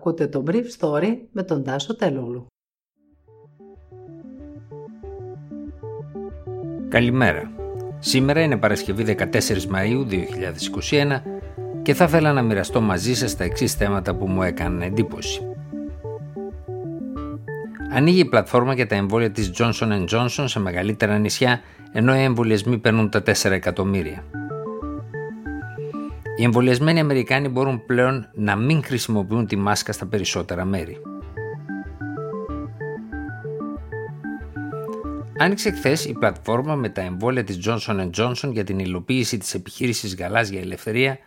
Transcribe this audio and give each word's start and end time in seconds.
Ακούτε 0.00 0.26
το 0.26 0.44
Brief 0.46 0.64
Story 0.78 1.16
με 1.32 1.42
τον 1.42 1.64
Τάσο 1.64 1.96
Τελούλου. 1.96 2.46
Καλημέρα. 6.88 7.50
Σήμερα 7.98 8.40
είναι 8.40 8.56
Παρασκευή 8.56 9.16
14 9.18 9.26
Μαΐου 9.48 10.06
2021 10.90 11.22
και 11.82 11.94
θα 11.94 12.04
ήθελα 12.04 12.32
να 12.32 12.42
μοιραστώ 12.42 12.80
μαζί 12.80 13.14
σας 13.14 13.36
τα 13.36 13.44
εξής 13.44 13.74
θέματα 13.74 14.14
που 14.14 14.26
μου 14.26 14.42
έκαναν 14.42 14.82
εντύπωση. 14.82 15.40
Ανοίγει 17.90 18.20
η 18.20 18.28
πλατφόρμα 18.28 18.74
για 18.74 18.86
τα 18.86 18.94
εμβόλια 18.94 19.30
της 19.30 19.50
Johnson 19.54 20.04
Johnson 20.10 20.44
σε 20.44 20.60
μεγαλύτερα 20.60 21.18
νησιά 21.18 21.60
ενώ 21.92 22.16
οι 22.16 22.22
εμβολιασμοί 22.22 22.78
παίρνουν 22.78 23.10
τα 23.10 23.22
4 23.22 23.50
εκατομμύρια. 23.50 24.24
Οι 26.40 26.42
εμβολιασμένοι 26.42 27.00
Αμερικάνοι 27.00 27.48
μπορούν 27.48 27.84
πλέον 27.86 28.28
να 28.34 28.56
μην 28.56 28.84
χρησιμοποιούν 28.84 29.46
τη 29.46 29.56
μάσκα 29.56 29.92
στα 29.92 30.06
περισσότερα 30.06 30.64
μέρη. 30.64 30.96
Άνοιξε 35.38 35.70
χθες 35.70 36.04
η 36.04 36.12
πλατφόρμα 36.12 36.74
με 36.74 36.88
τα 36.88 37.00
εμβόλια 37.00 37.44
της 37.44 37.58
Johnson 37.66 38.10
Johnson 38.16 38.52
για 38.52 38.64
την 38.64 38.78
υλοποίηση 38.78 39.38
της 39.38 39.54
επιχείρησης 39.54 40.16
Γαλάζια 40.16 40.60
Ελευθερία 40.60 41.18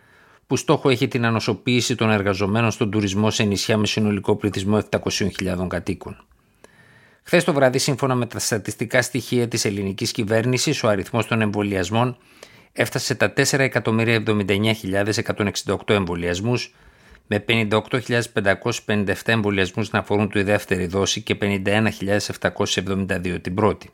που 0.46 0.56
στόχο 0.56 0.88
έχει 0.88 1.08
την 1.08 1.24
ανοσοποίηση 1.24 1.94
των 1.94 2.10
εργαζομένων 2.10 2.70
στον 2.70 2.90
τουρισμό 2.90 3.30
σε 3.30 3.42
νησιά 3.42 3.76
με 3.76 3.86
συνολικό 3.86 4.36
πληθυσμό 4.36 4.82
700.000 4.90 5.66
κατοίκων. 5.68 6.24
Χθες 7.22 7.44
το 7.44 7.52
βράδυ, 7.52 7.78
σύμφωνα 7.78 8.14
με 8.14 8.26
τα 8.26 8.38
στατιστικά 8.38 9.02
στοιχεία 9.02 9.48
της 9.48 9.64
ελληνικής 9.64 10.12
κυβέρνησης, 10.12 10.82
ο 10.82 10.88
αριθμός 10.88 11.26
των 11.26 11.40
εμβολιασμών 11.40 12.16
έφτασε 12.76 13.14
τα 13.14 13.32
4.079.168 13.36 15.76
εμβολιασμούς, 15.86 16.74
με 17.26 17.44
58.557 17.48 19.14
εμβολιασμούς 19.24 19.90
να 19.90 19.98
αφορούν 19.98 20.28
τη 20.28 20.42
δεύτερη 20.42 20.86
δόση 20.86 21.20
και 21.20 21.36
51.772 21.40 23.38
την 23.42 23.54
πρώτη. 23.54 23.90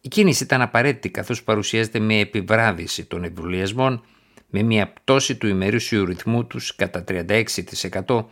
Η 0.01 0.09
κίνηση 0.09 0.43
ήταν 0.43 0.63
απαραίτητη 0.63 1.11
καθώς 1.11 1.43
παρουσιάζεται 1.43 1.99
μια 1.99 2.21
επιβράδυση 2.21 3.05
των 3.05 3.25
εμβολιασμών 3.25 4.05
με 4.51 4.63
μια 4.63 4.93
πτώση 4.93 5.37
του 5.37 5.47
ημερήσιου 5.47 6.05
ρυθμού 6.05 6.47
τους 6.47 6.77
κατά 6.77 7.05
36% 7.09 8.25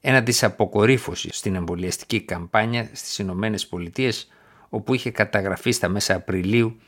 έναντι 0.00 0.32
τη 0.32 0.46
αποκορύφωση 0.46 1.28
στην 1.32 1.54
εμβολιαστική 1.54 2.20
καμπάνια 2.20 2.90
στις 2.92 3.18
Ηνωμένες 3.18 3.66
Πολιτείες, 3.66 4.28
όπου 4.68 4.94
είχε 4.94 5.10
καταγραφεί 5.10 5.70
στα 5.70 5.88
μέσα 5.88 6.14
Απριλίου 6.14 6.80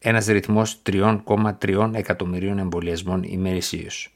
ένας 0.00 0.26
ρυθμός 0.26 0.82
3,3 0.82 1.90
εκατομμυρίων 1.94 2.58
εμβολιασμών 2.58 3.22
ημερησίως. 3.22 4.14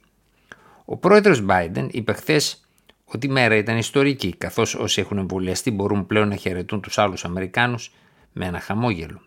Ο 0.84 0.96
πρόεδρος 0.96 1.44
Biden 1.48 1.88
είπε 1.90 2.12
χθες 2.12 2.64
ότι 3.04 3.26
η 3.26 3.30
μέρα 3.30 3.54
ήταν 3.56 3.76
ιστορική, 3.76 4.34
καθώς 4.38 4.74
όσοι 4.74 5.00
έχουν 5.00 5.18
εμβολιαστεί 5.18 5.70
μπορούν 5.70 6.06
πλέον 6.06 6.28
να 6.28 6.36
χαιρετούν 6.36 6.80
τους 6.80 6.98
άλλους 6.98 7.24
Αμερικάνους 7.24 7.92
με 8.32 8.46
ένα 8.46 8.60
χαμόγελο. 8.60 9.20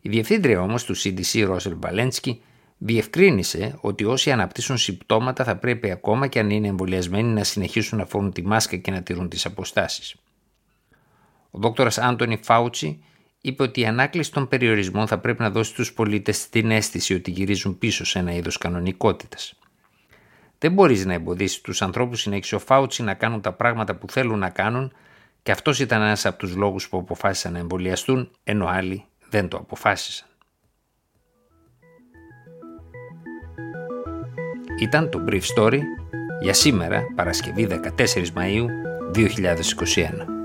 Η 0.00 0.08
διευθύντρια 0.08 0.60
όμως 0.60 0.84
του 0.84 0.96
CDC, 0.96 1.44
Ρόσελ 1.46 1.74
Βαλέντσκι, 1.78 2.42
διευκρίνησε 2.78 3.78
ότι 3.80 4.04
όσοι 4.04 4.30
αναπτύσσουν 4.30 4.78
συμπτώματα 4.78 5.44
θα 5.44 5.56
πρέπει 5.56 5.90
ακόμα 5.90 6.26
και 6.26 6.38
αν 6.38 6.50
είναι 6.50 6.68
εμβολιασμένοι 6.68 7.28
να 7.28 7.44
συνεχίσουν 7.44 7.98
να 7.98 8.06
φορούν 8.06 8.32
τη 8.32 8.42
μάσκα 8.42 8.76
και 8.76 8.90
να 8.90 9.02
τηρούν 9.02 9.28
τις 9.28 9.46
αποστάσεις. 9.46 10.14
Ο 11.50 11.58
Δ. 11.58 11.80
Άντωνι 11.96 12.40
Φάουτσι 12.42 13.04
είπε 13.40 13.62
ότι 13.62 13.80
η 13.80 13.86
ανάκληση 13.86 14.32
των 14.32 14.48
περιορισμών 14.48 15.06
θα 15.06 15.18
πρέπει 15.18 15.42
να 15.42 15.50
δώσει 15.50 15.70
στους 15.70 15.92
πολίτες 15.92 16.48
την 16.48 16.70
αίσθηση 16.70 17.14
ότι 17.14 17.30
γυρίζουν 17.30 17.78
πίσω 17.78 18.04
σε 18.04 18.18
ένα 18.18 18.32
είδος 18.32 18.58
κανονικότητας. 18.58 19.54
Δεν 20.58 20.72
μπορείς 20.72 21.04
να 21.04 21.12
εμποδίσεις 21.12 21.60
τους 21.60 21.82
ανθρώπους, 21.82 22.20
συνέχισε 22.20 22.54
ο 22.54 22.58
Φάουτσι, 22.58 23.02
να 23.02 23.14
κάνουν 23.14 23.40
τα 23.40 23.52
πράγματα 23.52 23.94
που 23.94 24.10
θέλουν 24.10 24.38
να 24.38 24.50
κάνουν 24.50 24.92
και 25.42 25.52
αυτός 25.52 25.78
ήταν 25.78 26.02
ένας 26.02 26.26
από 26.26 26.38
τους 26.38 26.54
λόγους 26.54 26.88
που 26.88 26.98
αποφάσισαν 26.98 27.52
να 27.52 27.58
εμβολιαστούν, 27.58 28.30
ενώ 28.44 28.66
άλλοι 28.66 29.04
δεν 29.28 29.48
το 29.48 29.56
αποφάσισαν. 29.56 30.28
Ήταν 34.80 35.10
το 35.10 35.24
Brief 35.28 35.40
Story 35.56 35.78
για 36.40 36.54
σήμερα, 36.54 37.02
Παρασκευή 37.14 37.68
14 37.70 38.02
Μαΐου 38.34 38.66
2021. 39.14 40.35